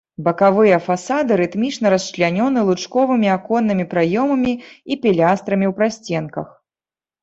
Бакавыя 0.27 0.77
фасады 0.87 1.37
рытмічна 1.41 1.87
расчлянёны 1.95 2.65
лучковымі 2.71 3.29
аконнымі 3.37 3.89
праёмамі 3.95 4.53
і 4.61 4.93
пілястрамі 5.07 5.65
ў 5.73 5.81
прасценках. 5.81 6.47